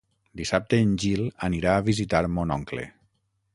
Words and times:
Dissabte 0.39 0.79
en 0.85 0.95
Gil 1.03 1.21
anirà 1.49 1.77
a 1.81 1.85
visitar 1.91 2.25
mon 2.39 2.57
oncle. 2.59 2.87